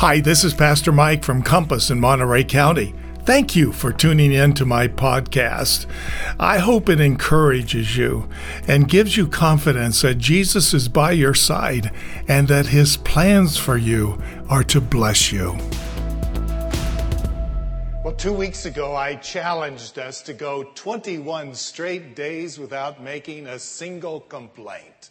[0.00, 2.94] Hi, this is Pastor Mike from Compass in Monterey County.
[3.24, 5.86] Thank you for tuning in to my podcast.
[6.38, 8.28] I hope it encourages you
[8.68, 11.90] and gives you confidence that Jesus is by your side
[12.28, 15.58] and that his plans for you are to bless you.
[18.04, 23.58] Well, two weeks ago, I challenged us to go 21 straight days without making a
[23.58, 25.10] single complaint.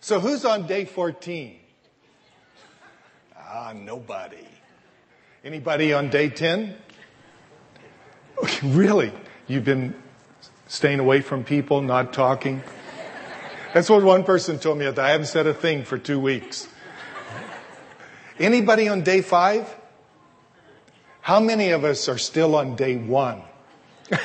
[0.00, 1.60] So, who's on day 14?
[3.56, 4.48] Ah, nobody.
[5.44, 6.74] Anybody on day 10?
[8.64, 9.12] really?
[9.46, 9.94] You've been
[10.66, 12.64] staying away from people, not talking?
[13.72, 14.88] That's what one person told me.
[14.88, 16.66] I haven't said a thing for two weeks.
[18.40, 19.72] Anybody on day five?
[21.20, 23.40] How many of us are still on day one?
[24.10, 24.18] oh,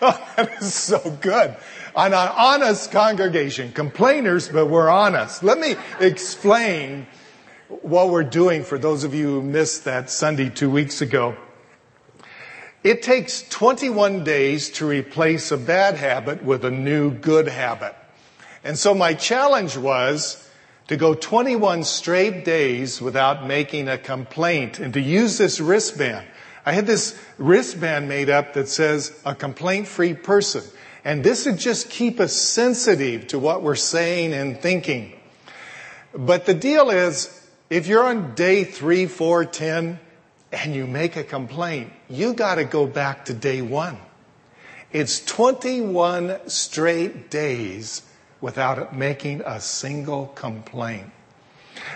[0.00, 1.54] that is so good.
[1.94, 5.44] On an honest congregation, complainers, but we're honest.
[5.44, 7.06] Let me explain
[7.68, 11.36] what we're doing for those of you who missed that Sunday two weeks ago.
[12.82, 17.96] It takes 21 days to replace a bad habit with a new good habit.
[18.62, 20.46] And so my challenge was
[20.88, 26.26] to go 21 straight days without making a complaint and to use this wristband.
[26.66, 30.62] I had this wristband made up that says a complaint free person.
[31.04, 35.18] And this would just keep us sensitive to what we're saying and thinking.
[36.14, 37.43] But the deal is,
[37.74, 39.98] if you're on day three, four, ten,
[40.52, 43.98] and you make a complaint, you got to go back to day one.
[44.92, 48.02] It's 21 straight days
[48.40, 51.10] without making a single complaint.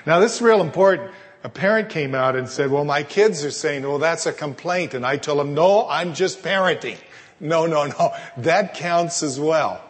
[0.04, 1.12] Now, this is real important.
[1.44, 4.94] A parent came out and said, Well, my kids are saying, Well, that's a complaint.
[4.94, 6.98] And I told them, No, I'm just parenting.
[7.38, 8.10] No, no, no.
[8.38, 9.80] That counts as well.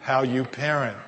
[0.00, 0.98] How you parent.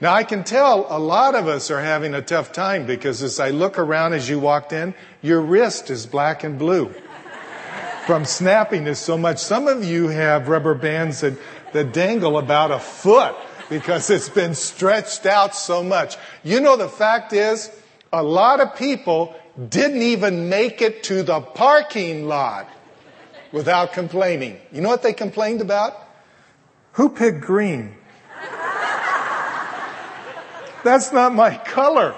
[0.00, 3.38] Now I can tell a lot of us are having a tough time because as
[3.38, 6.92] I look around as you walked in, your wrist is black and blue
[8.06, 9.38] from snapping this so much.
[9.38, 11.34] Some of you have rubber bands that,
[11.72, 13.34] that dangle about a foot
[13.70, 16.16] because it's been stretched out so much.
[16.42, 17.70] You know, the fact is,
[18.12, 19.34] a lot of people
[19.68, 22.68] didn't even make it to the parking lot
[23.52, 24.60] without complaining.
[24.72, 25.96] You know what they complained about?
[26.92, 27.96] Who picked green?
[30.84, 32.14] That's not my color.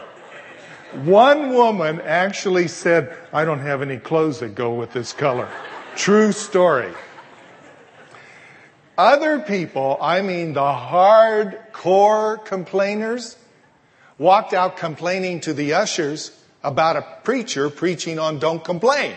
[1.04, 5.48] One woman actually said, I don't have any clothes that go with this color.
[5.94, 6.92] True story.
[8.98, 13.36] Other people, I mean the hardcore complainers,
[14.18, 16.32] walked out complaining to the ushers
[16.64, 19.14] about a preacher preaching on don't complain.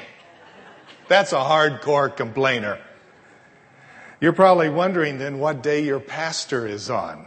[1.07, 2.79] That's a hardcore complainer.
[4.21, 7.25] You're probably wondering then what day your pastor is on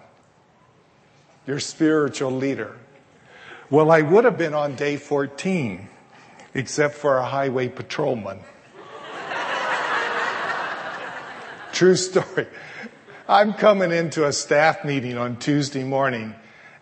[1.47, 2.77] your spiritual leader.
[3.71, 5.89] Well, I would have been on day 14,
[6.55, 8.41] except for a highway patrolman.
[11.73, 12.47] True story.
[13.29, 16.35] I'm coming into a staff meeting on Tuesday morning,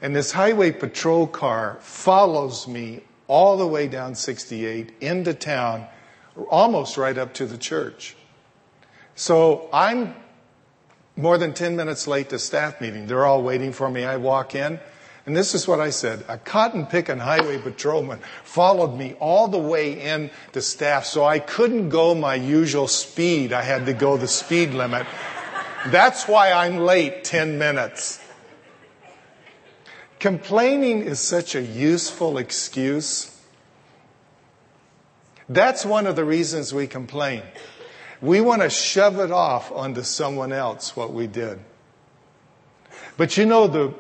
[0.03, 5.87] and this highway patrol car follows me all the way down 68 into town,
[6.49, 8.17] almost right up to the church.
[9.15, 10.17] So I'm
[11.21, 13.07] more than 10 minutes late to staff meeting.
[13.07, 14.05] They're all waiting for me.
[14.05, 14.81] I walk in,
[15.27, 16.25] and this is what I said.
[16.29, 21.39] A cotton picking highway patrolman followed me all the way in to staff, so I
[21.39, 23.53] couldn't go my usual speed.
[23.53, 25.07] I had to go the speed limit.
[25.87, 28.21] That's why I'm late 10 minutes.
[30.19, 33.37] Complaining is such a useful excuse.
[35.49, 37.43] That's one of the reasons we complain.
[38.23, 41.59] We want to shove it off onto someone else, what we did.
[43.17, 43.95] But you know, the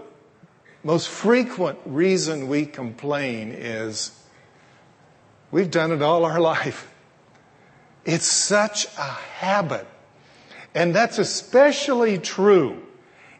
[0.82, 4.12] most frequent reason we complain is
[5.50, 6.92] we've done it all our life.
[8.04, 9.86] It's such a habit.
[10.74, 12.82] And that's especially true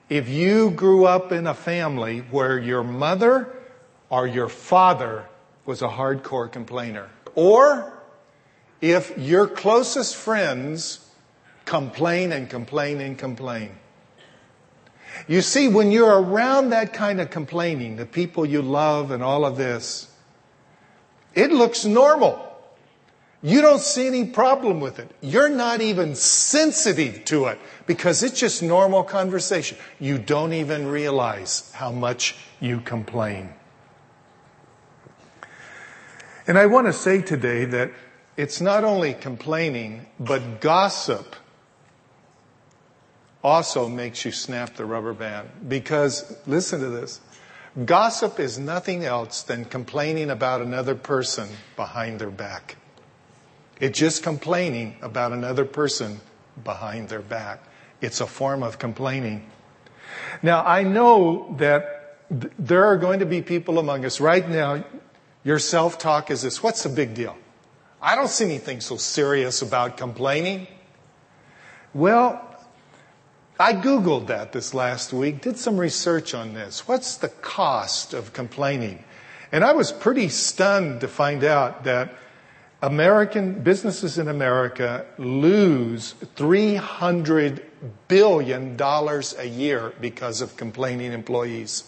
[0.09, 3.55] if you grew up in a family where your mother
[4.09, 5.27] or your father
[5.65, 7.09] was a hardcore complainer.
[7.35, 8.00] Or
[8.81, 11.07] if your closest friends
[11.65, 13.73] complain and complain and complain.
[15.29, 19.45] You see, when you're around that kind of complaining, the people you love and all
[19.45, 20.09] of this,
[21.35, 22.47] it looks normal.
[23.43, 25.11] You don't see any problem with it.
[25.23, 29.79] You're not even sensitive to it because it's just normal conversation.
[29.99, 33.55] You don't even realize how much you complain.
[36.47, 37.93] And I want to say today that
[38.41, 41.37] it's not only complaining, but gossip
[43.43, 45.49] also makes you snap the rubber band.
[45.69, 47.21] Because, listen to this,
[47.85, 52.77] Gossip is nothing else than complaining about another person behind their back.
[53.79, 56.21] It's just complaining about another person
[56.65, 57.63] behind their back.
[58.01, 59.49] It's a form of complaining.
[60.43, 64.85] Now, I know that th- there are going to be people among us right now.
[65.45, 67.37] Your self talk is this what's the big deal?
[68.03, 70.67] I don't see anything so serious about complaining.
[71.93, 72.47] Well,
[73.59, 76.89] I Googled that this last week, did some research on this.
[76.89, 79.05] What's the cost of complaining?
[79.53, 82.15] And I was pretty stunned to find out that
[82.81, 87.63] American businesses in America lose $300
[88.09, 91.85] billion a year because of complaining employees.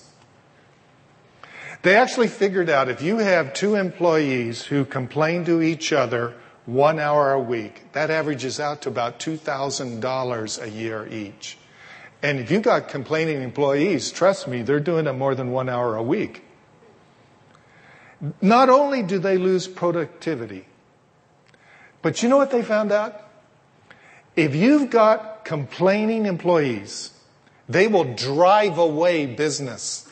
[1.82, 6.34] They actually figured out if you have two employees who complain to each other
[6.64, 11.58] one hour a week, that averages out to about $2,000 a year each.
[12.22, 15.96] And if you've got complaining employees, trust me, they're doing it more than one hour
[15.96, 16.44] a week.
[18.40, 20.66] Not only do they lose productivity,
[22.00, 23.20] but you know what they found out?
[24.36, 27.10] If you've got complaining employees,
[27.68, 30.08] they will drive away business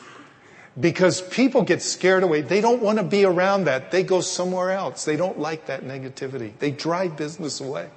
[0.79, 2.41] because people get scared away.
[2.41, 3.91] They don't want to be around that.
[3.91, 5.03] They go somewhere else.
[5.03, 6.57] They don't like that negativity.
[6.59, 7.89] They drive business away.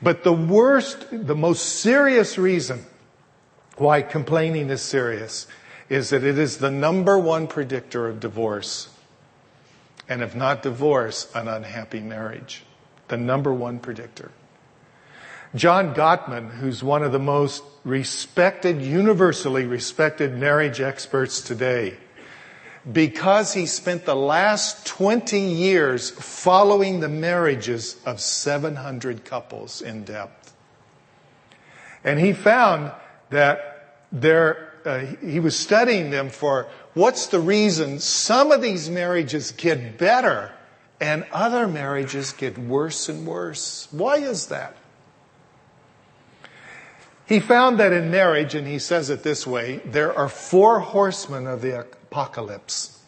[0.00, 2.84] But the worst, the most serious reason
[3.76, 5.46] why complaining is serious
[5.88, 8.88] is that it is the number one predictor of divorce.
[10.08, 12.62] And if not divorce, an unhappy marriage.
[13.08, 14.30] The number one predictor.
[15.54, 21.96] John Gottman, who's one of the most respected, universally respected marriage experts today,
[22.90, 30.52] because he spent the last 20 years following the marriages of 700 couples in depth.
[32.02, 32.90] And he found
[33.30, 39.52] that there, uh, he was studying them for what's the reason some of these marriages
[39.52, 40.50] get better
[41.00, 43.86] and other marriages get worse and worse.
[43.92, 44.76] Why is that?
[47.26, 51.46] He found that in marriage, and he says it this way, there are four horsemen
[51.46, 53.02] of the apocalypse.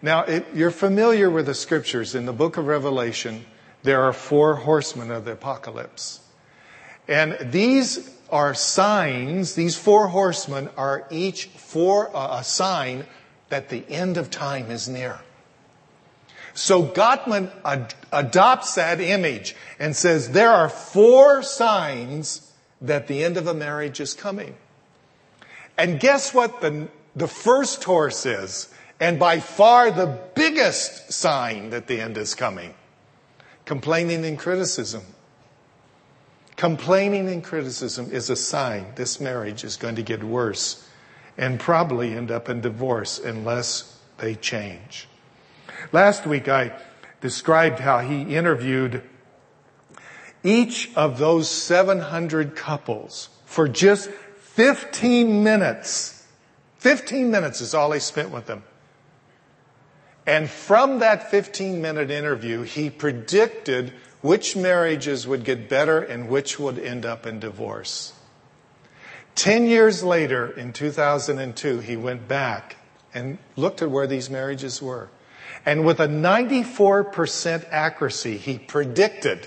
[0.00, 2.14] Now, it, you're familiar with the scriptures.
[2.14, 3.44] In the book of Revelation,
[3.82, 6.20] there are four horsemen of the apocalypse.
[7.06, 13.04] And these are signs, these four horsemen are each for uh, a sign
[13.50, 15.20] that the end of time is near.
[16.54, 22.51] So Gottman ad- adopts that image and says there are four signs
[22.82, 24.54] that the end of a marriage is coming.
[25.78, 28.68] And guess what the, the first horse is?
[29.00, 32.74] And by far the biggest sign that the end is coming.
[33.64, 35.02] Complaining and criticism.
[36.56, 40.88] Complaining and criticism is a sign this marriage is going to get worse
[41.38, 45.08] and probably end up in divorce unless they change.
[45.90, 46.78] Last week I
[47.20, 49.02] described how he interviewed
[50.44, 56.26] each of those 700 couples for just 15 minutes.
[56.78, 58.62] 15 minutes is all he spent with them.
[60.26, 66.58] And from that 15 minute interview, he predicted which marriages would get better and which
[66.58, 68.12] would end up in divorce.
[69.34, 72.76] Ten years later, in 2002, he went back
[73.14, 75.08] and looked at where these marriages were.
[75.64, 79.46] And with a 94% accuracy, he predicted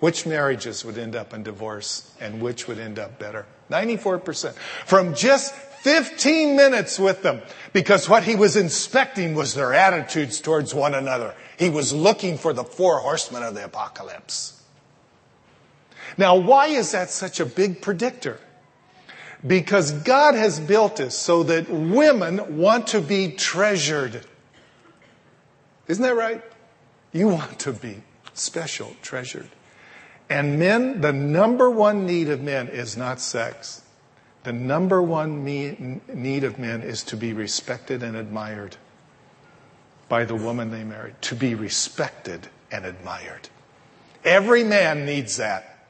[0.00, 3.46] which marriages would end up in divorce and which would end up better.
[3.70, 4.54] 94%.
[4.86, 10.74] From just 15 minutes with them because what he was inspecting was their attitudes towards
[10.74, 11.34] one another.
[11.58, 14.62] He was looking for the four horsemen of the apocalypse.
[16.16, 18.40] Now, why is that such a big predictor?
[19.46, 24.24] Because God has built us so that women want to be treasured.
[25.86, 26.42] Isn't that right?
[27.12, 29.48] You want to be special, treasured.
[30.34, 33.82] And men, the number one need of men is not sex.
[34.42, 38.76] The number one need of men is to be respected and admired
[40.08, 41.14] by the woman they married.
[41.22, 43.48] To be respected and admired.
[44.24, 45.86] Every man needs that.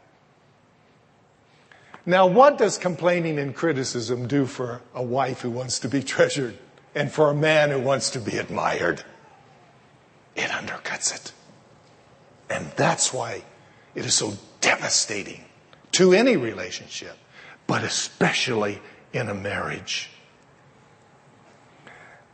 [2.04, 6.58] Now, what does complaining and criticism do for a wife who wants to be treasured
[6.94, 9.02] and for a man who wants to be admired?
[10.36, 11.32] It undercuts it.
[12.50, 13.44] And that's why
[13.94, 15.44] it is so devastating
[15.92, 17.16] to any relationship,
[17.66, 18.80] but especially
[19.12, 20.10] in a marriage.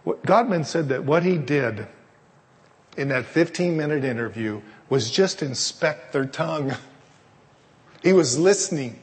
[0.06, 1.86] Gottman said that what he did
[2.96, 6.74] in that 15 minute interview was just inspect their tongue.
[8.02, 8.98] He was listening.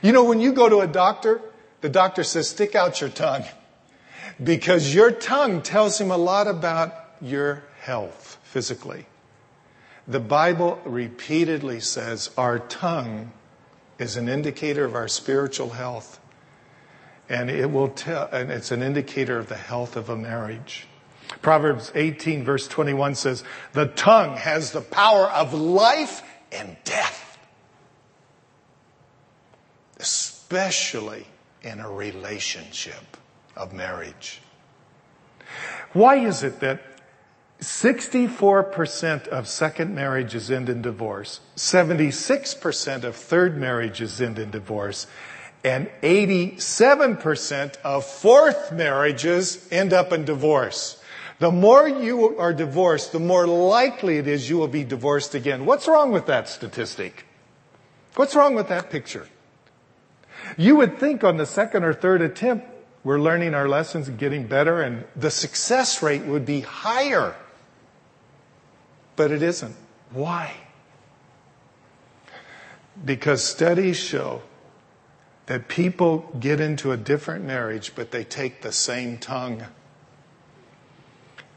[0.00, 1.40] You know, when you go to a doctor,
[1.80, 3.42] the doctor says, stick out your tongue
[4.40, 9.06] because your tongue tells him a lot about your health physically.
[10.08, 13.32] The Bible repeatedly says our tongue
[13.98, 16.20] is an indicator of our spiritual health.
[17.28, 20.86] And it will tell, and it's an indicator of the health of a marriage.
[21.42, 26.22] Proverbs 18 verse 21 says, the tongue has the power of life
[26.52, 27.38] and death.
[29.98, 31.26] Especially
[31.62, 33.16] in a relationship
[33.56, 34.40] of marriage.
[35.92, 36.80] Why is it that
[37.60, 45.06] 64% of second marriages end in divorce, 76% of third marriages end in divorce,
[45.64, 51.02] and 87% of fourth marriages end up in divorce.
[51.38, 55.64] The more you are divorced, the more likely it is you will be divorced again.
[55.66, 57.24] What's wrong with that statistic?
[58.16, 59.28] What's wrong with that picture?
[60.56, 62.66] You would think on the second or third attempt,
[63.02, 67.34] we're learning our lessons and getting better, and the success rate would be higher.
[69.16, 69.74] But it isn't.
[70.12, 70.54] Why?
[73.04, 74.42] Because studies show
[75.46, 79.64] that people get into a different marriage, but they take the same tongue.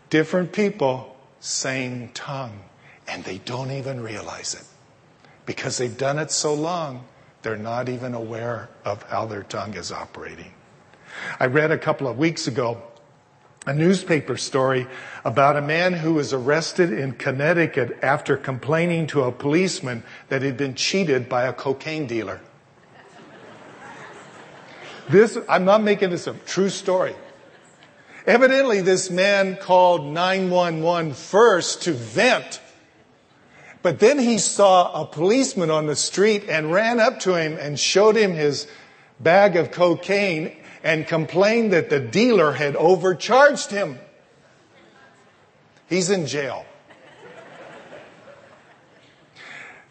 [0.09, 2.61] Different people, same tongue.
[3.07, 4.63] And they don't even realize it.
[5.45, 7.05] Because they've done it so long,
[7.41, 10.53] they're not even aware of how their tongue is operating.
[11.39, 12.81] I read a couple of weeks ago
[13.65, 14.87] a newspaper story
[15.25, 20.57] about a man who was arrested in Connecticut after complaining to a policeman that he'd
[20.57, 22.39] been cheated by a cocaine dealer.
[25.09, 27.15] This, I'm not making this up, true story.
[28.25, 32.61] Evidently, this man called 911 first to vent,
[33.81, 37.79] but then he saw a policeman on the street and ran up to him and
[37.79, 38.67] showed him his
[39.19, 43.99] bag of cocaine and complained that the dealer had overcharged him.
[45.87, 46.65] He's in jail.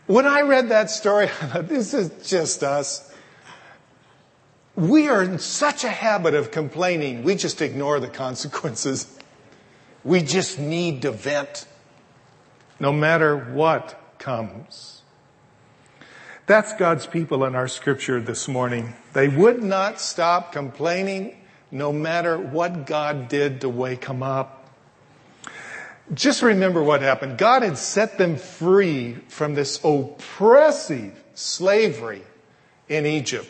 [0.07, 3.15] When I read that story, I thought, this is just us.
[4.75, 9.19] We are in such a habit of complaining, we just ignore the consequences.
[10.05, 11.67] We just need to vent
[12.81, 14.98] no matter what comes.
[16.49, 18.95] That's God's people in our scripture this morning.
[19.13, 21.37] They would not stop complaining
[21.71, 24.67] no matter what God did to wake them up.
[26.15, 27.37] Just remember what happened.
[27.37, 32.23] God had set them free from this oppressive slavery
[32.89, 33.47] in Egypt.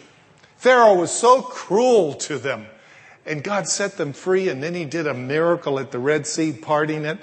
[0.57, 2.67] Pharaoh was so cruel to them.
[3.25, 6.53] And God set them free, and then He did a miracle at the Red Sea,
[6.53, 7.19] parting it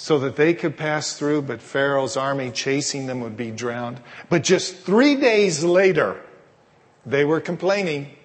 [0.00, 4.00] so that they could pass through, but Pharaoh's army chasing them would be drowned.
[4.30, 6.18] But just three days later,
[7.04, 8.16] they were complaining.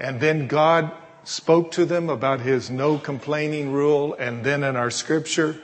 [0.00, 0.90] And then God
[1.22, 4.14] spoke to them about his no complaining rule.
[4.14, 5.56] And then in our scripture,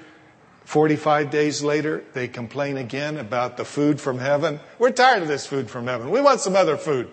[0.67, 4.61] 45 days later, they complain again about the food from heaven.
[4.79, 6.13] We're tired of this food from heaven.
[6.13, 7.11] We want some other food.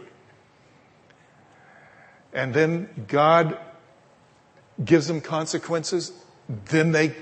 [2.34, 3.58] And then God
[4.86, 6.12] gives them consequences
[6.50, 7.16] then they,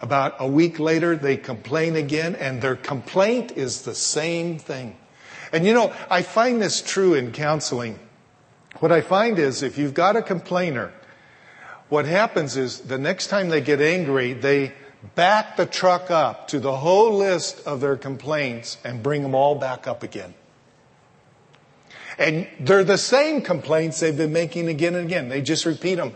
[0.00, 4.96] about a week later, they complain again, and their complaint is the same thing.
[5.52, 7.98] And you know, I find this true in counseling.
[8.80, 10.92] What I find is if you've got a complainer,
[11.88, 14.72] what happens is the next time they get angry, they
[15.14, 19.54] back the truck up to the whole list of their complaints and bring them all
[19.54, 20.34] back up again.
[22.18, 25.28] And they're the same complaints they've been making again and again.
[25.28, 26.14] They just repeat them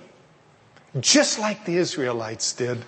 [1.00, 2.84] just like the Israelites did.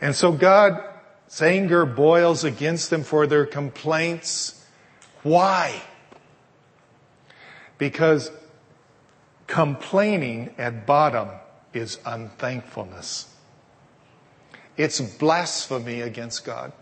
[0.00, 4.64] And so God's anger boils against them for their complaints.
[5.22, 5.82] Why?
[7.78, 8.30] Because
[9.46, 11.28] complaining at bottom
[11.72, 13.34] is unthankfulness.
[14.76, 16.72] It's blasphemy against God.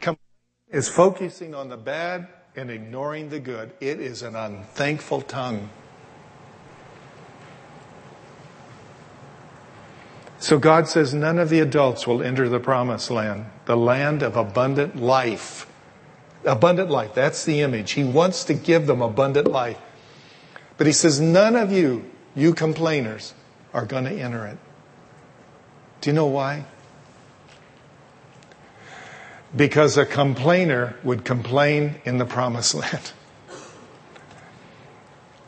[0.00, 0.20] Complaining
[0.70, 3.72] is focusing on the bad and ignoring the good.
[3.80, 5.68] It is an unthankful tongue.
[10.50, 14.36] So God says none of the adults will enter the promised land, the land of
[14.36, 15.64] abundant life.
[16.44, 17.92] Abundant life, that's the image.
[17.92, 19.78] He wants to give them abundant life.
[20.76, 22.04] But he says, none of you,
[22.34, 23.32] you complainers,
[23.72, 24.58] are going to enter it.
[26.00, 26.64] Do you know why?
[29.54, 33.12] Because a complainer would complain in the promised land.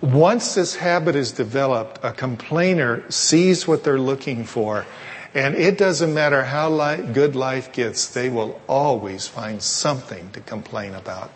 [0.03, 4.85] Once this habit is developed, a complainer sees what they're looking for.
[5.33, 10.41] And it doesn't matter how li- good life gets, they will always find something to
[10.41, 11.31] complain about.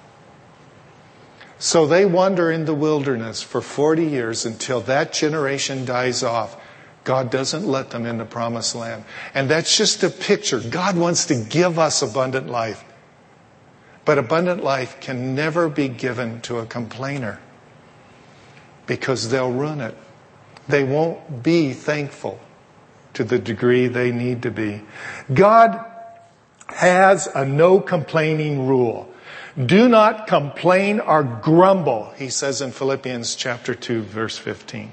[1.60, 6.60] So they wander in the wilderness for 40 years until that generation dies off.
[7.04, 9.04] God doesn't let them in the promised land.
[9.32, 10.58] And that's just a picture.
[10.58, 12.84] God wants to give us abundant life.
[14.04, 17.38] But abundant life can never be given to a complainer
[18.86, 19.96] because they'll ruin it.
[20.68, 22.40] They won't be thankful
[23.14, 24.82] to the degree they need to be.
[25.32, 25.84] God
[26.68, 29.08] has a no complaining rule.
[29.64, 34.92] Do not complain or grumble, he says in Philippians chapter 2 verse 15.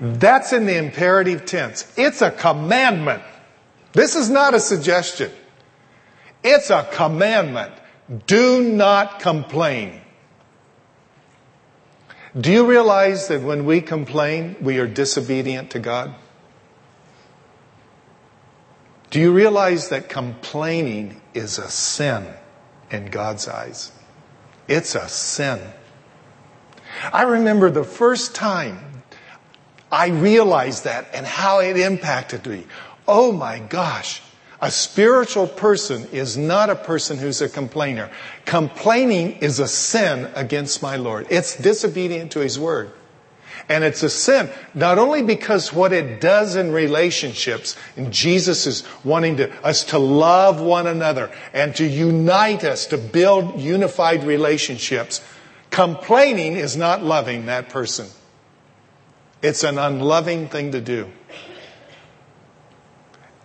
[0.00, 1.92] That's in the imperative tense.
[1.96, 3.22] It's a commandment.
[3.92, 5.30] This is not a suggestion.
[6.44, 7.72] It's a commandment.
[8.26, 10.01] Do not complain.
[12.38, 16.14] Do you realize that when we complain, we are disobedient to God?
[19.10, 22.26] Do you realize that complaining is a sin
[22.90, 23.92] in God's eyes?
[24.66, 25.60] It's a sin.
[27.12, 29.02] I remember the first time
[29.90, 32.66] I realized that and how it impacted me.
[33.06, 34.22] Oh my gosh.
[34.62, 38.08] A spiritual person is not a person who's a complainer.
[38.44, 41.26] Complaining is a sin against my Lord.
[41.30, 42.92] It's disobedient to His Word.
[43.68, 48.84] And it's a sin, not only because what it does in relationships, and Jesus is
[49.04, 55.20] wanting to, us to love one another and to unite us, to build unified relationships.
[55.70, 58.06] Complaining is not loving that person.
[59.42, 61.10] It's an unloving thing to do.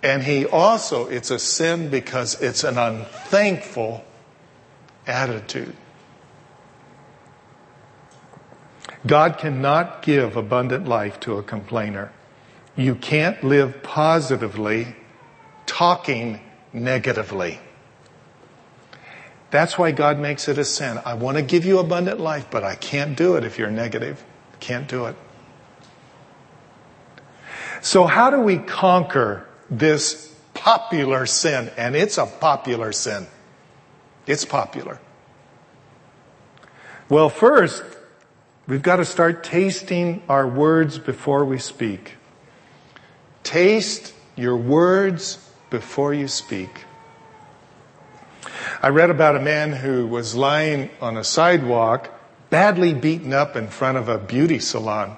[0.08, 4.06] And he also, it's a sin because it's an unthankful
[5.06, 5.76] attitude.
[9.06, 12.14] God cannot give abundant life to a complainer.
[12.78, 14.96] You can't live positively
[15.66, 16.40] talking
[16.72, 17.60] negatively.
[19.52, 21.02] That's why God makes it a sin.
[21.04, 24.24] I want to give you abundant life, but I can't do it if you're negative.
[24.62, 25.18] Can't do it.
[27.82, 33.28] So how do we conquer this popular sin, and it's a popular sin.
[34.26, 35.00] It's popular.
[37.10, 37.84] Well, first,
[38.68, 42.16] we've got to start tasting our words before we speak.
[43.44, 45.38] Taste your words
[45.70, 46.84] before you speak.
[48.82, 52.10] I read about a man who was lying on a sidewalk,
[52.50, 55.18] badly beaten up in front of a beauty salon.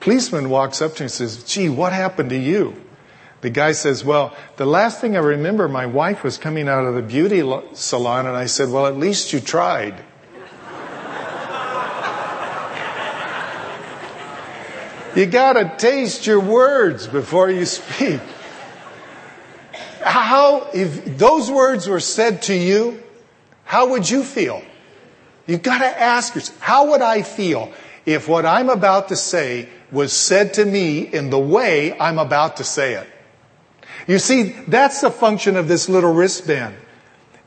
[0.00, 2.81] Policeman walks up to him and says, Gee, what happened to you?
[3.42, 6.94] The guy says, Well, the last thing I remember, my wife was coming out of
[6.94, 7.40] the beauty
[7.74, 9.94] salon, and I said, Well, at least you tried.
[15.16, 18.20] you got to taste your words before you speak.
[20.02, 23.02] How, if those words were said to you,
[23.64, 24.62] how would you feel?
[25.48, 27.72] You've got to ask yourself, how would I feel
[28.06, 32.58] if what I'm about to say was said to me in the way I'm about
[32.58, 33.08] to say it?
[34.06, 36.76] You see, that's the function of this little wristband.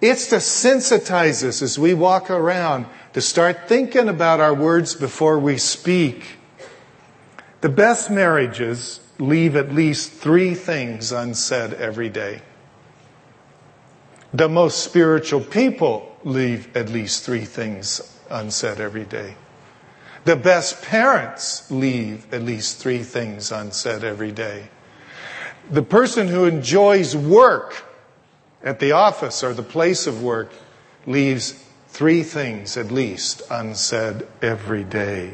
[0.02, 5.40] It's to sensitize us as we walk around to start thinking about our words before
[5.40, 6.38] we speak.
[7.62, 12.42] The best marriages leave at least three things unsaid every day.
[14.34, 19.36] The most spiritual people leave at least three things unsaid every day.
[20.26, 24.70] The best parents leave at least three things unsaid every day.
[25.70, 27.84] The person who enjoys work
[28.64, 30.52] at the office or the place of work
[31.06, 35.32] leaves three things at least unsaid every day.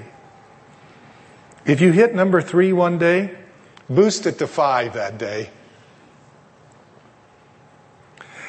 [1.65, 3.35] If you hit number three one day,
[3.89, 5.49] boost it to five that day.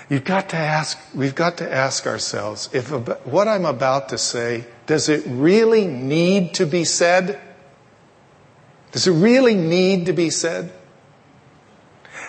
[0.08, 2.90] You've got to ask, we've got to ask ourselves if
[3.26, 7.40] what I'm about to say, does it really need to be said?
[8.90, 10.72] Does it really need to be said?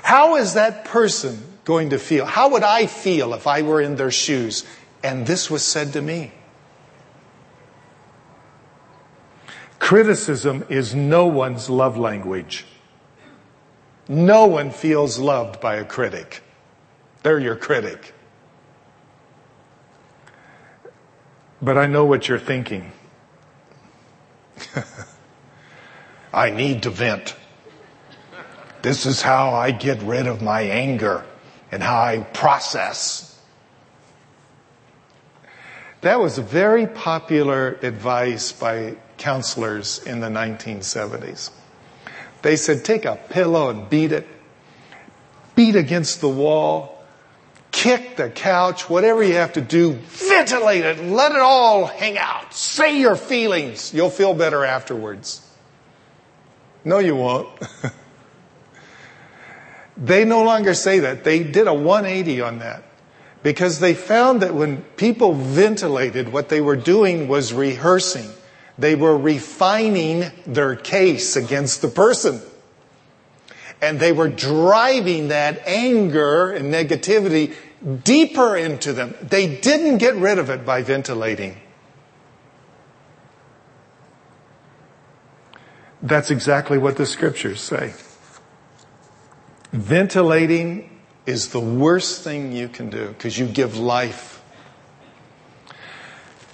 [0.04, 2.26] How is that person going to feel?
[2.26, 4.66] How would I feel if I were in their shoes
[5.02, 6.34] and this was said to me?
[9.80, 12.66] Criticism is no one's love language.
[14.10, 16.44] No one feels loved by a critic.
[17.22, 18.14] They're your critic.
[21.62, 22.92] But I know what you're thinking.
[26.34, 27.38] I need to vent.
[28.84, 31.24] This is how I get rid of my anger
[31.72, 33.42] and how I process.
[36.02, 41.50] That was very popular advice by counselors in the 1970s.
[42.42, 44.28] They said, take a pillow and beat it,
[45.56, 47.06] beat against the wall,
[47.72, 51.02] kick the couch, whatever you have to do, ventilate it.
[51.02, 52.54] Let it all hang out.
[52.54, 53.94] Say your feelings.
[53.94, 55.40] You'll feel better afterwards.
[56.84, 57.48] No, you won't.
[59.98, 61.24] they no longer say that.
[61.24, 62.84] They did a 180 on that
[63.44, 68.30] because they found that when people ventilated, what they were doing was rehearsing.
[68.78, 72.42] They were refining their case against the person.
[73.82, 77.54] And they were driving that anger and negativity
[78.04, 79.14] deeper into them.
[79.22, 81.60] They didn't get rid of it by ventilating.
[86.02, 87.94] That's exactly what the scriptures say.
[89.74, 90.88] Ventilating
[91.26, 94.44] is the worst thing you can do because you give life.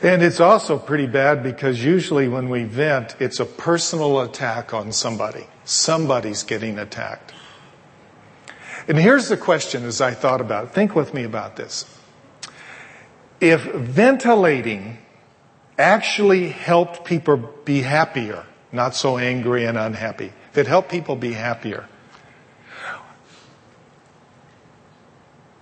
[0.01, 4.93] And it's also pretty bad because usually when we vent, it's a personal attack on
[4.93, 5.45] somebody.
[5.65, 7.34] Somebody's getting attacked.
[8.88, 10.71] And here's the question as I thought about it.
[10.71, 11.86] Think with me about this.
[13.41, 14.97] If ventilating
[15.77, 21.34] actually helped people be happier, not so angry and unhappy, if it helped people be
[21.34, 21.89] happier,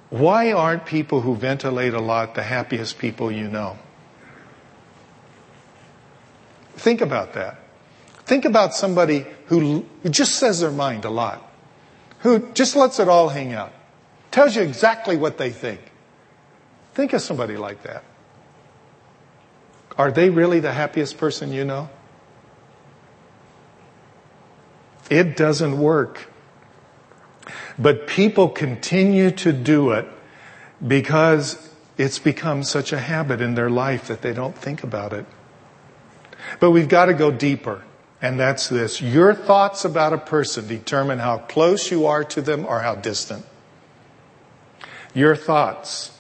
[0.09, 3.77] why aren't people who ventilate a lot the happiest people you know?
[6.75, 7.59] Think about that.
[8.25, 11.49] Think about somebody who, who just says their mind a lot,
[12.19, 13.73] who just lets it all hang out,
[14.31, 15.81] tells you exactly what they think.
[16.93, 18.03] Think of somebody like that.
[19.97, 21.89] Are they really the happiest person you know?
[25.09, 26.27] It doesn't work.
[27.77, 30.07] But people continue to do it
[30.85, 35.25] because it's become such a habit in their life that they don't think about it.
[36.59, 37.83] But we've got to go deeper.
[38.21, 39.01] And that's this.
[39.01, 43.45] Your thoughts about a person determine how close you are to them or how distant.
[45.13, 46.11] Your thoughts.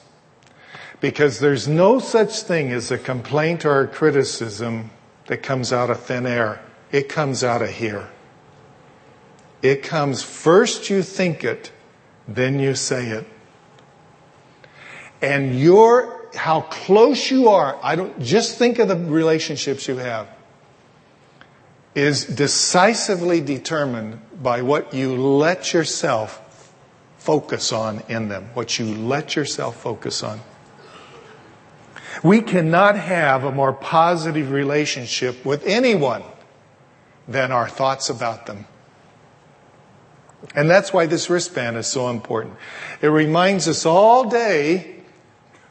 [0.99, 4.91] Because there's no such thing as a complaint or a criticism
[5.27, 6.61] that comes out of thin air.
[6.91, 8.07] It comes out of here.
[9.61, 11.71] It comes first you think it,
[12.27, 13.27] then you say it.
[15.21, 20.27] And your, how close you are, I don't, just think of the relationships you have,
[21.95, 26.43] is decisively determined by what you let yourself
[27.17, 30.39] focus on in them, what you let yourself focus on.
[32.23, 36.23] We cannot have a more positive relationship with anyone
[37.27, 38.65] than our thoughts about them.
[40.55, 42.55] And that's why this wristband is so important.
[43.01, 44.95] It reminds us all day,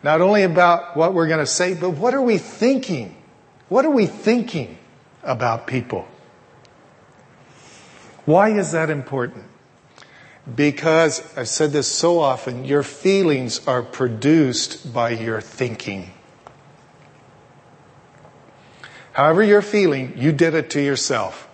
[0.02, 3.16] not only about what we're going to say, but what are we thinking?
[3.68, 4.78] What are we thinking
[5.22, 6.06] about people?
[8.24, 9.44] Why is that important?
[10.52, 16.12] Because I've said this so often, your feelings are produced by your thinking.
[19.12, 21.48] However you're feeling, you did it to yourself.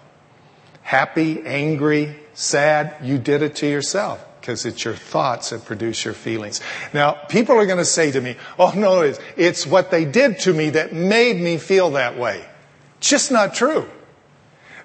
[0.83, 6.15] Happy, angry, sad, you did it to yourself because it's your thoughts that produce your
[6.15, 6.61] feelings.
[6.93, 10.41] Now, people are going to say to me, oh no, it's, it's what they did
[10.41, 12.45] to me that made me feel that way.
[12.99, 13.89] Just not true.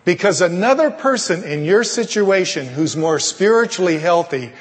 [0.05, 4.51] Because another person in your situation who's more spiritually healthy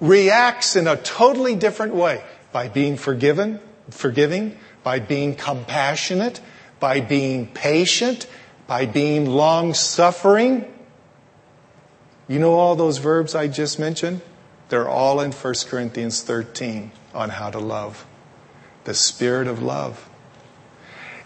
[0.00, 2.22] reacts in a totally different way
[2.52, 6.40] by being forgiven, forgiving, by being compassionate,
[6.78, 8.26] by being patient,
[8.68, 10.64] by being long suffering,
[12.28, 14.20] you know all those verbs I just mentioned?
[14.68, 18.06] They're all in 1 Corinthians 13 on how to love.
[18.84, 20.08] The spirit of love.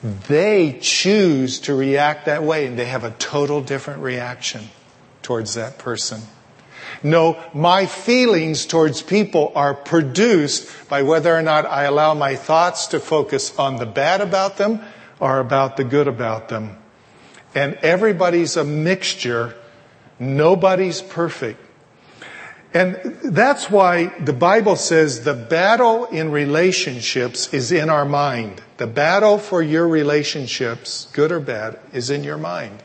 [0.02, 4.68] They choose to react that way and they have a total different reaction
[5.22, 6.22] towards that person.
[7.02, 12.88] No, my feelings towards people are produced by whether or not I allow my thoughts
[12.88, 14.80] to focus on the bad about them
[15.18, 16.78] or about the good about them.
[17.54, 19.54] And everybody's a mixture
[20.22, 21.60] Nobody's perfect.
[22.74, 28.62] And that's why the Bible says the battle in relationships is in our mind.
[28.78, 32.82] The battle for your relationships, good or bad, is in your mind.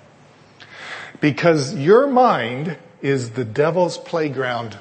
[1.21, 4.78] Because your mind is the devil's playground.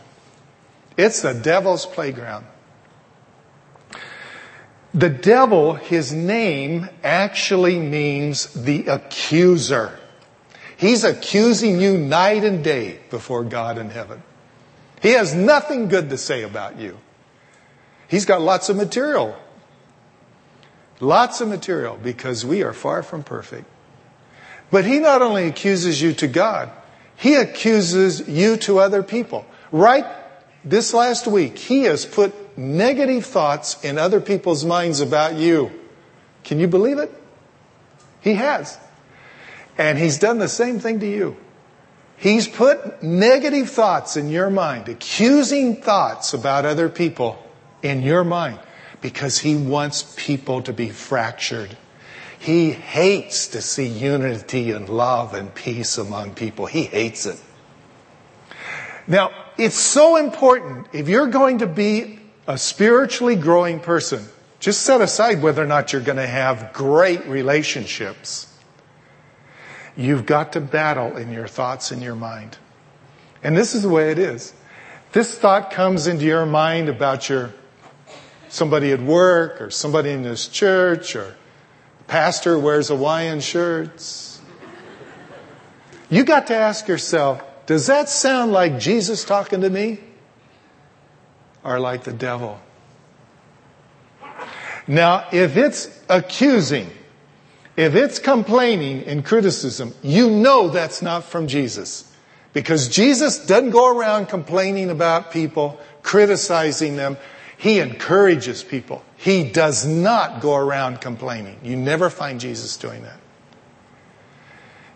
[0.96, 2.46] It's the devil's playground.
[4.92, 10.00] The devil, his name actually means the accuser.
[10.76, 14.22] He's accusing you night and day before God in heaven.
[15.00, 16.98] He has nothing good to say about you.
[18.08, 19.36] He's got lots of material.
[21.00, 23.66] Lots of material because we are far from perfect.
[24.70, 26.70] But he not only accuses you to God,
[27.16, 29.46] he accuses you to other people.
[29.72, 30.04] Right
[30.64, 35.70] this last week, he has put negative thoughts in other people's minds about you.
[36.44, 37.12] Can you believe it?
[38.20, 38.78] He has.
[39.78, 41.36] And he's done the same thing to you.
[42.16, 47.42] He's put negative thoughts in your mind, accusing thoughts about other people
[47.82, 48.58] in your mind
[49.02, 51.76] because he wants people to be fractured.
[52.38, 56.66] He hates to see unity and love and peace among people.
[56.66, 57.40] He hates it.
[59.06, 64.24] Now, it's so important if you're going to be a spiritually growing person,
[64.58, 68.46] just set aside whether or not you're going to have great relationships.
[69.96, 72.58] You've got to battle in your thoughts in your mind.
[73.42, 74.52] And this is the way it is.
[75.12, 77.52] This thought comes into your mind about your
[78.48, 81.34] somebody at work or somebody in this church or
[82.06, 84.40] pastor wears Hawaiian shirts.
[86.08, 89.98] You got to ask yourself, does that sound like Jesus talking to me?
[91.64, 92.60] Or like the devil?
[94.86, 96.88] Now, if it's accusing,
[97.76, 102.10] if it's complaining and criticism, you know that's not from Jesus.
[102.54, 107.18] Because Jesus doesn't go around complaining about people, criticizing them.
[107.58, 109.04] He encourages people.
[109.16, 111.58] He does not go around complaining.
[111.62, 113.20] You never find Jesus doing that.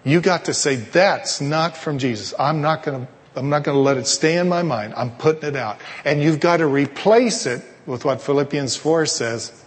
[0.05, 2.33] You got to say, that's not from Jesus.
[2.39, 4.95] I'm not going to, I'm not going to let it stay in my mind.
[4.97, 5.79] I'm putting it out.
[6.07, 9.65] And you've got to replace it with what Philippians 4 says.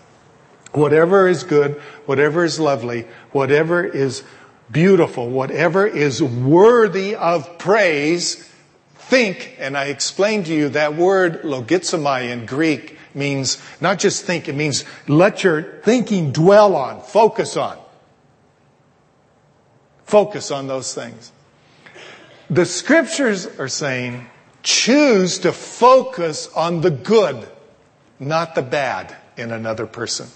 [0.74, 4.24] Whatever is good, whatever is lovely, whatever is
[4.72, 8.50] beautiful, whatever is worthy of praise,
[8.96, 14.50] think, and I explained to you that word logizomai in Greek means not just think,
[14.50, 17.78] it means let your thinking dwell on, focus on.
[20.06, 21.32] Focus on those things.
[22.50, 24.28] The scriptures are saying
[24.64, 27.48] choose to focus on the good,
[28.20, 30.28] not the bad in another person.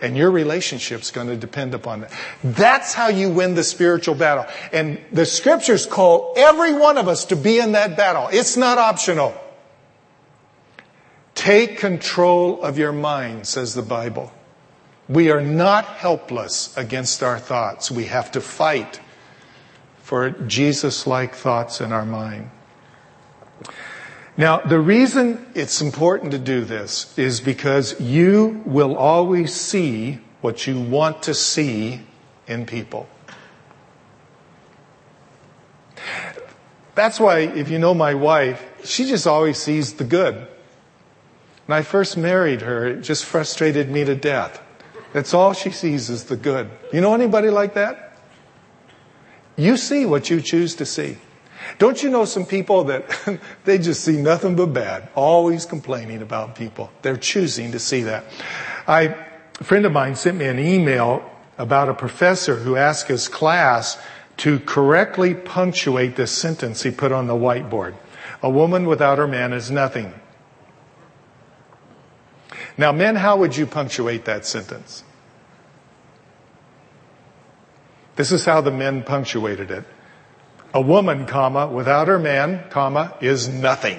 [0.00, 2.12] And your relationship's going to depend upon that.
[2.44, 4.46] That's how you win the spiritual battle.
[4.72, 8.28] And the scriptures call every one of us to be in that battle.
[8.32, 9.34] It's not optional.
[11.34, 14.32] Take control of your mind, says the Bible.
[15.08, 17.90] We are not helpless against our thoughts.
[17.90, 19.00] We have to fight
[20.02, 22.50] for Jesus like thoughts in our mind.
[24.38, 30.64] Now, the reason it's important to do this is because you will always see what
[30.64, 32.02] you want to see
[32.46, 33.08] in people.
[36.94, 40.46] That's why, if you know my wife, she just always sees the good.
[41.66, 44.62] When I first married her, it just frustrated me to death.
[45.12, 46.70] That's all she sees is the good.
[46.92, 48.16] You know anybody like that?
[49.56, 51.18] You see what you choose to see.
[51.76, 56.54] Don't you know some people that they just see nothing but bad, always complaining about
[56.54, 56.90] people?
[57.02, 58.24] They're choosing to see that.
[58.86, 59.14] I,
[59.60, 61.28] a friend of mine sent me an email
[61.58, 63.98] about a professor who asked his class
[64.38, 67.94] to correctly punctuate this sentence he put on the whiteboard.
[68.42, 70.14] A woman without her man is nothing.
[72.76, 75.02] Now, men, how would you punctuate that sentence?
[78.14, 79.84] This is how the men punctuated it.
[80.74, 83.98] A woman, comma, without her man, comma, is nothing.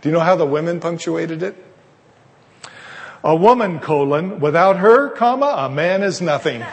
[0.00, 1.56] Do you know how the women punctuated it?
[3.22, 6.64] A woman, colon, without her, comma, a man is nothing.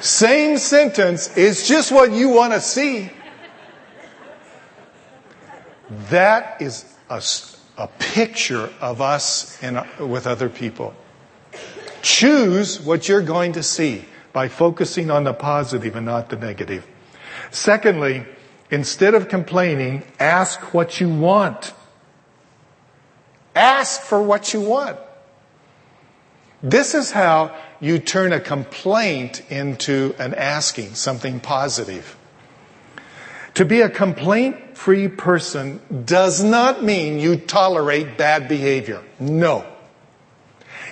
[0.00, 3.10] Same sentence, is just what you want to see.
[6.10, 7.20] That is a,
[7.76, 10.94] a picture of us in, with other people.
[12.02, 16.86] Choose what you're going to see by focusing on the positive and not the negative.
[17.50, 18.24] Secondly,
[18.70, 21.72] instead of complaining, ask what you want.
[23.54, 24.98] Ask for what you want.
[26.62, 32.16] This is how you turn a complaint into an asking, something positive.
[33.54, 39.02] To be a complaint free person does not mean you tolerate bad behavior.
[39.18, 39.66] No.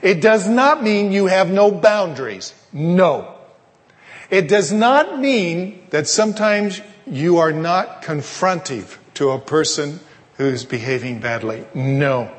[0.02, 2.54] It does not mean you have no boundaries.
[2.76, 3.34] No.
[4.28, 9.98] It does not mean that sometimes you are not confrontive to a person
[10.36, 11.64] who's behaving badly.
[11.72, 12.30] No.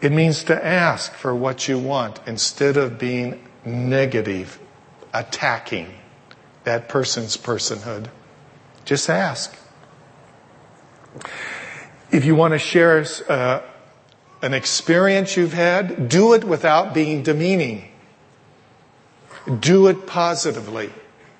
[0.00, 4.58] It means to ask for what you want instead of being negative,
[5.12, 5.94] attacking
[6.64, 8.08] that person's personhood.
[8.84, 9.56] Just ask.
[12.10, 13.60] If you want to share uh,
[14.44, 17.88] an experience you've had, do it without being demeaning.
[19.58, 20.90] Do it positively.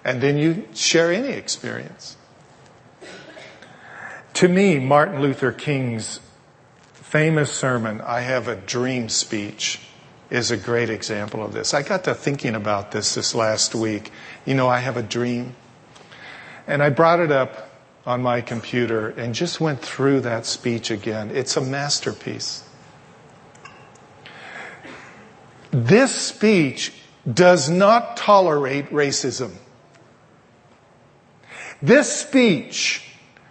[0.02, 2.16] And then you share any experience.
[4.34, 6.18] To me, Martin Luther King's
[6.94, 9.80] famous sermon, I Have a Dream speech,
[10.30, 11.74] is a great example of this.
[11.74, 14.12] I got to thinking about this this last week.
[14.46, 15.54] You know, I have a dream.
[16.66, 17.70] And I brought it up
[18.06, 21.30] on my computer and just went through that speech again.
[21.30, 22.64] It's a masterpiece.
[25.74, 26.92] This speech
[27.30, 29.50] does not tolerate racism.
[31.82, 33.04] This speech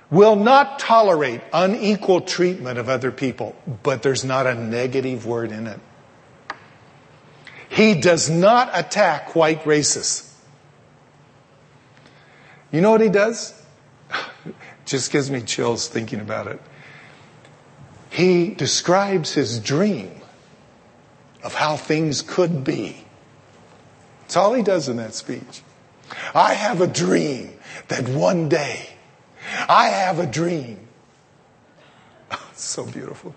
[0.10, 5.68] will not tolerate unequal treatment of other people, but there's not a negative word in
[5.68, 5.82] it.
[7.68, 10.34] He does not attack white racists.
[12.72, 13.54] You know what he does?
[14.86, 16.62] Just gives me chills thinking about it.
[18.12, 20.22] He describes his dream
[21.44, 22.98] of how things could be.
[24.22, 25.62] That's all he does in that speech.
[26.34, 27.54] I have a dream
[27.90, 28.90] that one day
[29.68, 30.80] I have a dream.
[32.56, 33.36] So beautiful.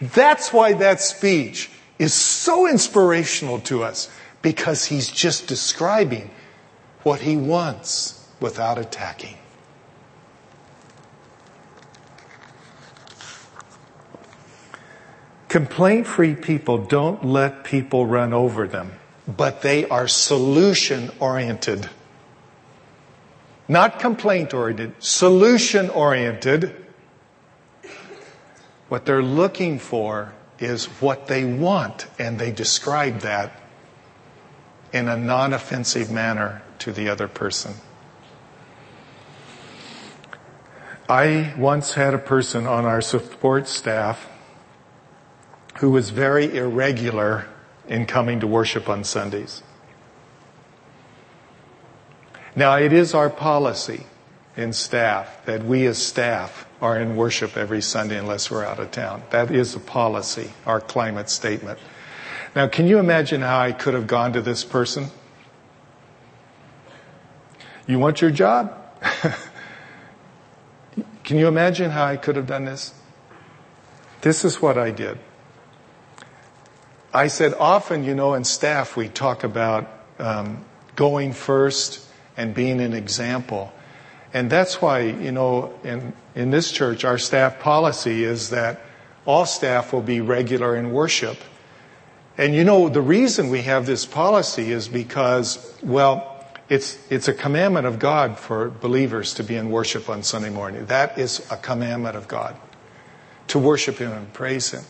[0.00, 4.08] That's why that speech is so inspirational to us
[4.42, 6.30] because he's just describing
[7.02, 9.36] what he wants without attacking.
[15.50, 18.92] Complaint free people don't let people run over them,
[19.26, 21.90] but they are solution oriented.
[23.66, 26.72] Not complaint oriented, solution oriented.
[28.88, 33.50] What they're looking for is what they want, and they describe that
[34.92, 37.74] in a non offensive manner to the other person.
[41.08, 44.29] I once had a person on our support staff
[45.80, 47.46] who was very irregular
[47.88, 49.62] in coming to worship on Sundays.
[52.54, 54.04] Now, it is our policy
[54.58, 58.90] in staff that we as staff are in worship every Sunday unless we're out of
[58.90, 59.22] town.
[59.30, 61.78] That is a policy, our climate statement.
[62.54, 65.06] Now, can you imagine how I could have gone to this person?
[67.86, 68.76] You want your job?
[71.24, 72.92] can you imagine how I could have done this?
[74.20, 75.18] This is what I did.
[77.12, 82.80] I said, often, you know, in staff, we talk about um, going first and being
[82.80, 83.72] an example.
[84.32, 88.80] And that's why, you know, in, in this church, our staff policy is that
[89.26, 91.36] all staff will be regular in worship.
[92.38, 97.34] And you know, the reason we have this policy is because, well, it's, it's a
[97.34, 100.86] commandment of God for believers to be in worship on Sunday morning.
[100.86, 102.56] That is a commandment of God
[103.48, 104.84] to worship Him and praise Him.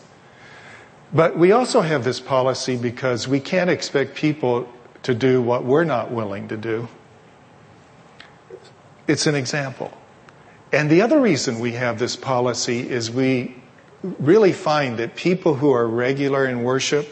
[1.13, 4.67] But we also have this policy because we can't expect people
[5.03, 6.87] to do what we're not willing to do.
[9.07, 9.91] It's an example.
[10.71, 13.55] And the other reason we have this policy is we
[14.03, 17.07] really find that people who are regular in worship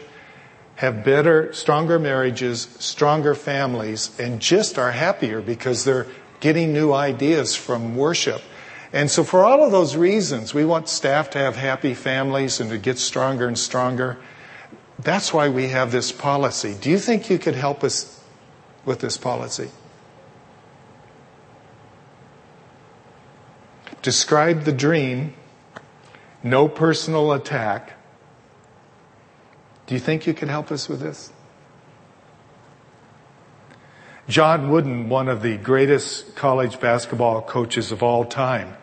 [0.76, 6.06] have better, stronger marriages, stronger families, and just are happier because they're
[6.40, 8.40] getting new ideas from worship.
[8.92, 12.70] And so, for all of those reasons, we want staff to have happy families and
[12.70, 14.18] to get stronger and stronger.
[14.98, 16.76] That's why we have this policy.
[16.78, 18.20] Do you think you could help us
[18.84, 19.70] with this policy?
[24.02, 25.34] Describe the dream,
[26.42, 27.92] no personal attack.
[29.86, 31.32] Do you think you could help us with this?
[34.28, 38.76] John Wooden, one of the greatest college basketball coaches of all time,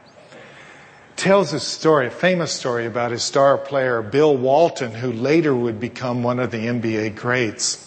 [1.18, 5.80] tells a story, a famous story about his star player, Bill Walton, who later would
[5.80, 7.84] become one of the NBA greats,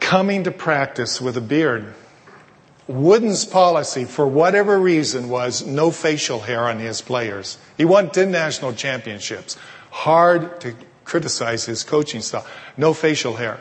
[0.00, 1.94] coming to practice with a beard.
[2.88, 7.58] Wooden's policy, for whatever reason, was no facial hair on his players.
[7.76, 9.58] He won 10 national championships.
[9.90, 12.46] Hard to criticize his coaching style.
[12.78, 13.60] No facial hair.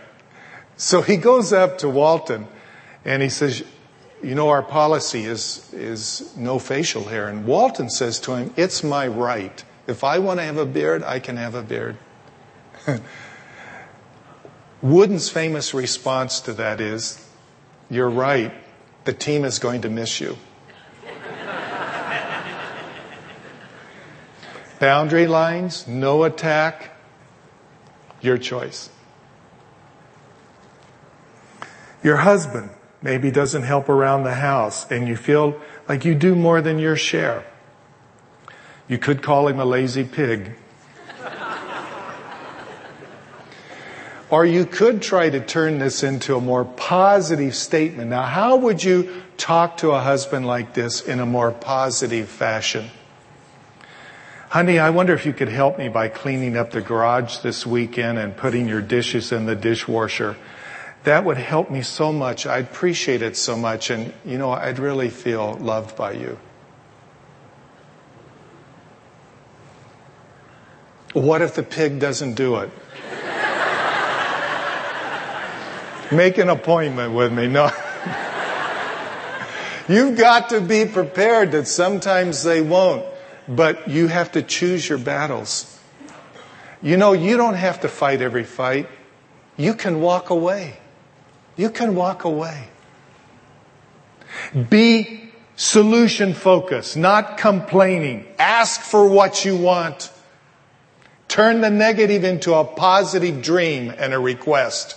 [0.78, 2.48] So he goes up to Walton
[3.04, 3.64] and he says,
[4.24, 7.28] you know, our policy is, is no facial hair.
[7.28, 9.64] And Walton says to him, it's my right.
[9.86, 11.98] If I want to have a beard, I can have a beard.
[14.82, 17.24] Wooden's famous response to that is,
[17.90, 18.54] you're right.
[19.06, 20.38] The team is going to miss you.
[24.80, 26.92] Boundary lines, no attack,
[28.22, 28.90] your choice.
[32.04, 32.70] Your husband
[33.02, 36.96] maybe doesn't help around the house and you feel like you do more than your
[36.96, 37.46] share.
[38.88, 40.56] You could call him a lazy pig.
[44.30, 48.10] Or you could try to turn this into a more positive statement.
[48.10, 52.90] Now, how would you talk to a husband like this in a more positive fashion?
[54.50, 58.18] Honey, I wonder if you could help me by cleaning up the garage this weekend
[58.18, 60.36] and putting your dishes in the dishwasher.
[61.08, 62.46] That would help me so much.
[62.46, 63.92] I'd appreciate it so much.
[63.92, 66.38] And, you know, I'd really feel loved by you.
[71.14, 72.70] What if the pig doesn't do it?
[76.12, 77.48] Make an appointment with me.
[77.48, 77.72] No.
[79.88, 83.06] You've got to be prepared that sometimes they won't,
[83.48, 85.74] but you have to choose your battles.
[86.82, 88.90] You know, you don't have to fight every fight.
[89.56, 90.80] You can walk away.
[91.58, 92.70] You can walk away.
[94.70, 98.28] Be solution focused, not complaining.
[98.38, 100.12] Ask for what you want.
[101.28, 104.96] Turn the negative into a positive dream and a request.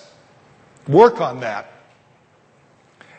[0.87, 1.67] Work on that.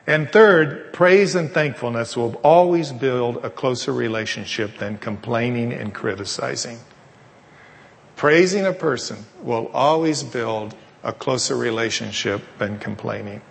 [0.08, 6.80] And third, praise and thankfulness will always build a closer relationship than complaining and criticizing.
[8.16, 13.42] Praising a person will always build a closer relationship than complaining.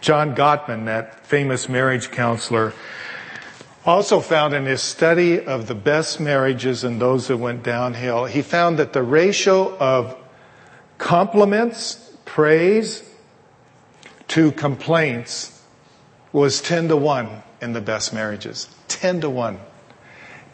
[0.00, 2.72] John Gottman, that famous marriage counselor,
[3.86, 8.42] also found in his study of the best marriages and those that went downhill, he
[8.42, 10.16] found that the ratio of
[10.98, 13.02] compliments, praise,
[14.28, 15.62] to complaints
[16.32, 18.68] was 10 to 1 in the best marriages.
[18.88, 19.60] 10 to 1.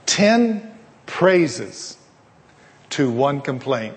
[0.07, 1.97] 10 praises
[2.91, 3.97] to one complaint.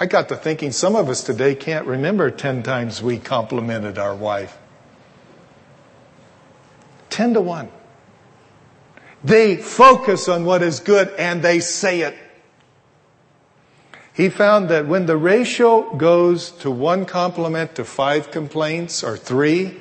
[0.00, 4.16] I got to thinking some of us today can't remember 10 times we complimented our
[4.16, 4.56] wife.
[7.10, 7.68] 10 to 1.
[9.22, 12.16] They focus on what is good and they say it.
[14.14, 19.76] He found that when the ratio goes to one compliment to five complaints or three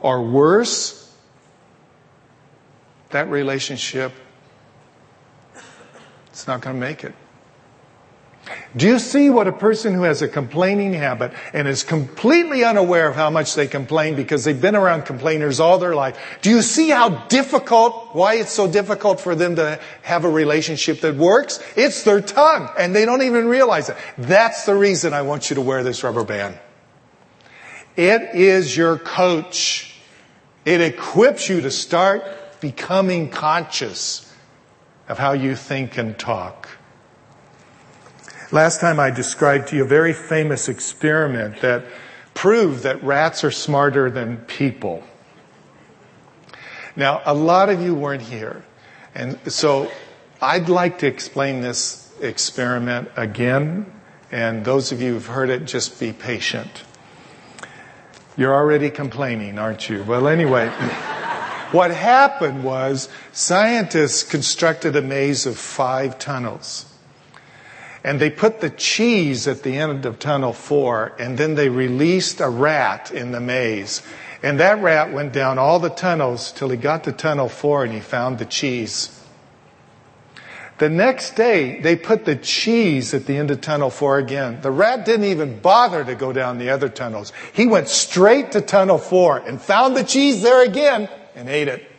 [0.00, 1.14] or worse,
[3.10, 4.12] that relationship
[6.34, 7.14] it's not going to make it.
[8.76, 13.08] Do you see what a person who has a complaining habit and is completely unaware
[13.08, 16.18] of how much they complain because they've been around complainers all their life?
[16.42, 21.02] Do you see how difficult, why it's so difficult for them to have a relationship
[21.02, 21.62] that works?
[21.76, 23.96] It's their tongue and they don't even realize it.
[24.18, 26.58] That's the reason I want you to wear this rubber band.
[27.96, 29.94] It is your coach.
[30.64, 32.24] It equips you to start
[32.60, 34.32] becoming conscious
[35.08, 36.68] of how you think and talk.
[38.54, 41.86] Last time I described to you a very famous experiment that
[42.34, 45.02] proved that rats are smarter than people.
[46.94, 48.64] Now, a lot of you weren't here.
[49.12, 49.90] And so
[50.40, 53.92] I'd like to explain this experiment again.
[54.30, 56.84] And those of you who've heard it, just be patient.
[58.36, 60.04] You're already complaining, aren't you?
[60.04, 60.68] Well, anyway,
[61.72, 66.93] what happened was scientists constructed a maze of five tunnels.
[68.04, 72.38] And they put the cheese at the end of tunnel four, and then they released
[72.40, 74.02] a rat in the maze.
[74.42, 77.94] And that rat went down all the tunnels till he got to tunnel four and
[77.94, 79.18] he found the cheese.
[80.76, 84.60] The next day, they put the cheese at the end of tunnel four again.
[84.60, 87.32] The rat didn't even bother to go down the other tunnels.
[87.54, 91.90] He went straight to tunnel four and found the cheese there again and ate it.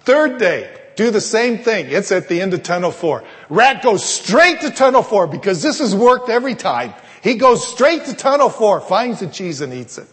[0.00, 1.86] Third day, do the same thing.
[1.90, 3.22] It's at the end of tunnel four.
[3.48, 6.92] Rat goes straight to tunnel four because this has worked every time.
[7.22, 10.08] He goes straight to tunnel four, finds the cheese and eats it.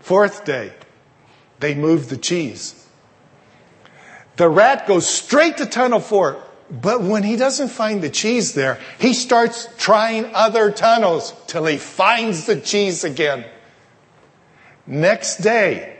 [0.00, 0.74] Fourth day,
[1.58, 2.86] they move the cheese.
[4.36, 8.78] The rat goes straight to tunnel four, but when he doesn't find the cheese there,
[8.98, 13.46] he starts trying other tunnels till he finds the cheese again.
[14.86, 15.96] Next day,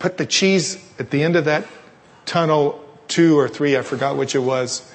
[0.00, 1.64] put the cheese at the end of that
[2.26, 4.90] tunnel two or three, I forgot which it was.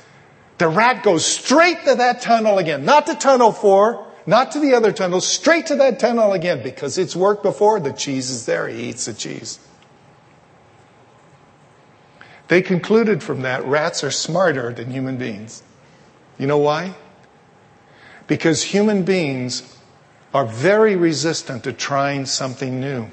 [0.58, 4.74] The rat goes straight to that tunnel again, not to tunnel four, not to the
[4.74, 7.80] other tunnel, straight to that tunnel again because it's worked before.
[7.80, 8.68] The cheese is there.
[8.68, 9.60] He eats the cheese.
[12.50, 15.64] They concluded from that rats are smarter than human beings.
[16.38, 16.96] You know why?
[18.28, 19.78] Because human beings
[20.34, 23.10] are very resistant to trying something new.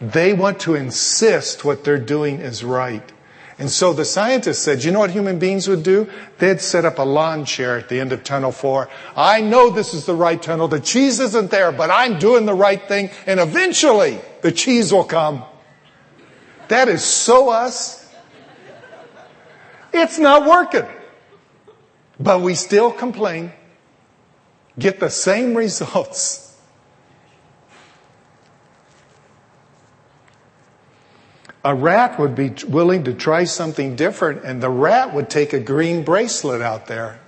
[0.00, 3.12] They want to insist what they're doing is right.
[3.58, 6.08] And so the scientists said, you know what human beings would do?
[6.38, 8.88] They'd set up a lawn chair at the end of tunnel four.
[9.14, 10.66] I know this is the right tunnel.
[10.66, 13.10] The cheese isn't there, but I'm doing the right thing.
[13.26, 15.44] And eventually the cheese will come.
[16.68, 18.10] That is so us.
[19.92, 20.86] It's not working.
[22.18, 23.52] But we still complain.
[24.78, 26.49] get the same results.
[31.62, 35.60] A rat would be willing to try something different, and the rat would take a
[35.60, 37.20] green bracelet out there.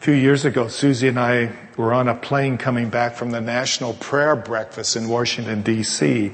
[0.00, 3.40] A few years ago, Susie and I were on a plane coming back from the
[3.40, 6.30] National Prayer Breakfast in Washington, D.C.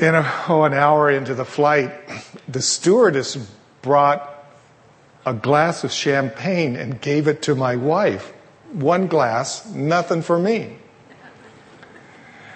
[0.00, 1.92] And oh, an hour into the flight,
[2.46, 3.36] the stewardess
[3.82, 4.30] brought
[5.26, 8.32] a glass of champagne and gave it to my wife
[8.74, 10.76] one glass, nothing for me.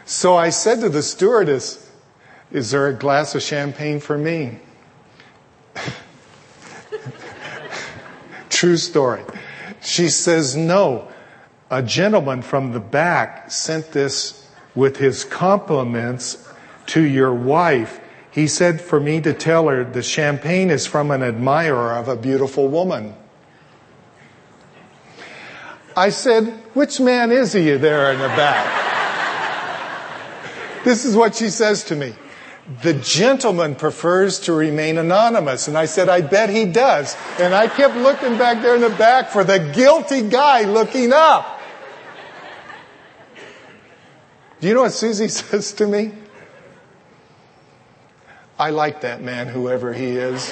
[0.04, 1.90] So I said to the stewardess,
[2.50, 4.58] Is there a glass of champagne for me?
[8.48, 9.22] True story.
[9.80, 11.08] She says, No.
[11.70, 16.48] A gentleman from the back sent this with his compliments
[16.86, 18.00] to your wife.
[18.30, 22.16] He said for me to tell her the champagne is from an admirer of a
[22.16, 23.14] beautiful woman.
[25.98, 28.84] I said, Which man is he there in the back?
[30.84, 32.14] this is what she says to me.
[32.82, 35.66] The gentleman prefers to remain anonymous.
[35.66, 37.16] And I said, I bet he does.
[37.40, 41.60] And I kept looking back there in the back for the guilty guy looking up.
[44.60, 46.12] Do you know what Susie says to me?
[48.56, 50.48] I like that man, whoever he is.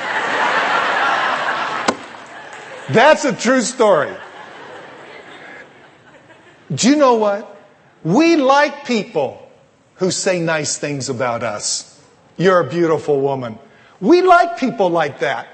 [2.89, 4.13] That's a true story.
[6.77, 7.57] Do you know what?
[8.05, 9.51] We like people
[9.97, 12.01] who say nice things about us.
[12.37, 13.59] You're a beautiful woman.
[14.01, 15.49] We like people like that.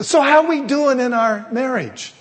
[0.00, 2.14] So how are we doing in our marriage?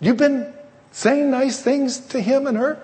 [0.00, 0.52] You've been
[0.92, 2.78] saying nice things to him and her?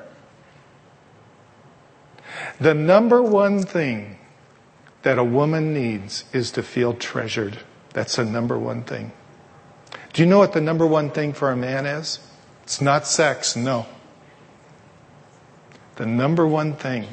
[2.60, 4.18] The number one thing
[5.02, 7.58] that a woman needs is to feel treasured.
[7.94, 9.12] That's the number one thing.
[10.12, 12.18] Do you know what the number one thing for a man is?
[12.64, 13.86] It's not sex, no.
[15.96, 17.06] The number one thing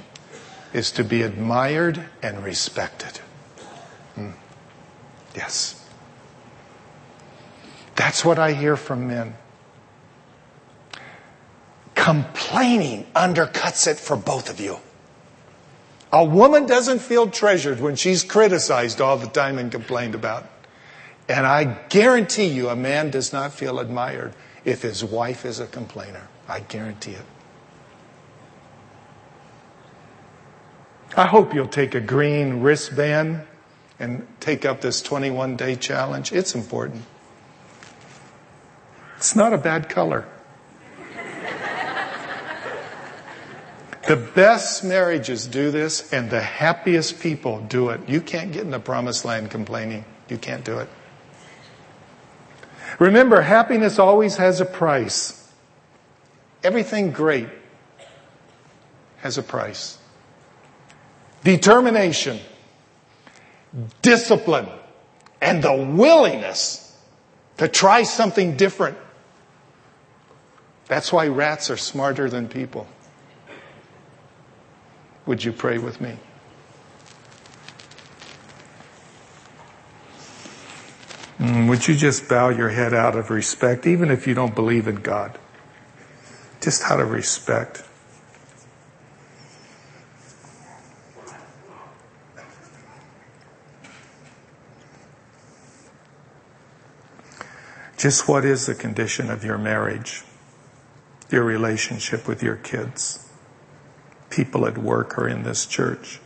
[0.73, 3.19] is to be admired and respected.
[4.15, 4.31] Hmm.
[5.35, 5.81] Yes.
[7.95, 9.35] That's what I hear from men.
[11.95, 14.77] Complaining undercuts it for both of you.
[16.11, 20.47] A woman doesn't feel treasured when she's criticized all the time and complained about.
[21.27, 25.65] And I guarantee you, a man does not feel admired if his wife is a
[25.65, 26.27] complainer.
[26.47, 27.25] I guarantee it.
[31.17, 33.41] I hope you'll take a green wristband
[33.99, 36.31] and take up this 21 day challenge.
[36.31, 37.03] It's important.
[39.17, 40.27] It's not a bad color.
[44.07, 48.09] the best marriages do this, and the happiest people do it.
[48.09, 50.03] You can't get in the promised land complaining.
[50.27, 50.89] You can't do it.
[52.99, 55.51] Remember, happiness always has a price.
[56.63, 57.49] Everything great
[59.17, 59.97] has a price.
[61.43, 62.39] Determination,
[64.01, 64.67] discipline,
[65.41, 66.97] and the willingness
[67.57, 68.97] to try something different.
[70.87, 72.87] That's why rats are smarter than people.
[75.25, 76.17] Would you pray with me?
[81.39, 84.87] Mm, would you just bow your head out of respect, even if you don't believe
[84.87, 85.37] in God?
[86.61, 87.83] Just out of respect.
[97.97, 100.23] Just what is the condition of your marriage,
[101.31, 103.27] your relationship with your kids,
[104.29, 106.19] people at work or in this church?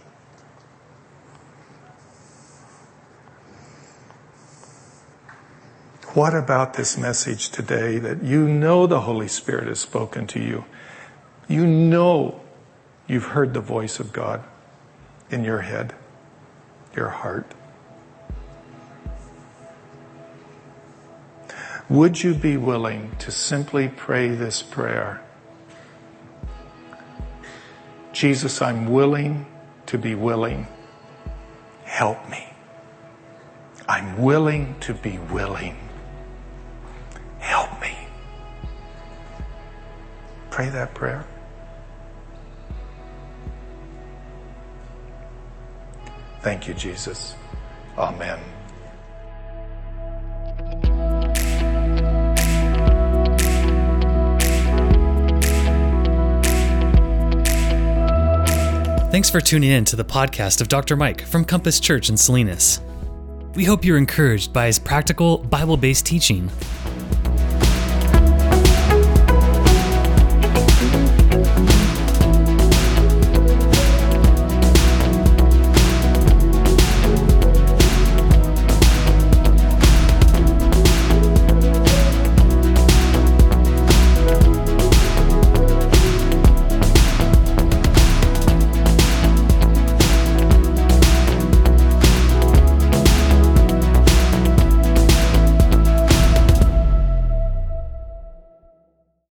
[6.13, 10.65] What about this message today that you know the Holy Spirit has spoken to you?
[11.47, 12.41] You know
[13.07, 14.43] you've heard the voice of God
[15.29, 15.93] in your head,
[16.95, 17.53] your heart.
[21.89, 25.21] Would you be willing to simply pray this prayer?
[28.13, 29.45] Jesus, I'm willing
[29.85, 30.65] to be willing.
[31.83, 32.51] Help me.
[33.87, 35.88] I'm willing to be willing.
[40.59, 41.25] Pray that prayer?
[46.41, 47.33] Thank you, Jesus.
[47.97, 48.37] Amen.
[59.09, 60.97] Thanks for tuning in to the podcast of Dr.
[60.97, 62.81] Mike from Compass Church in Salinas.
[63.55, 66.51] We hope you're encouraged by his practical, Bible based teaching